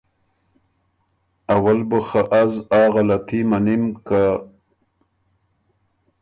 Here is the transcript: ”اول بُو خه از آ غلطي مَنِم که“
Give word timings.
”اول 1.55 1.79
بُو 1.89 1.99
خه 2.07 2.21
از 2.41 2.51
آ 2.81 2.83
غلطي 2.93 3.39
مَنِم 3.49 3.83
که“ 4.07 4.21